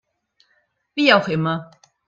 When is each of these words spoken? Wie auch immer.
Wie 0.95 1.13
auch 1.13 1.27
immer. 1.27 1.69